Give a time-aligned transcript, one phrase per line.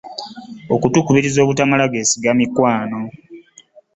[0.75, 2.99] Okutukubiriza obutamala geesiga mikwano.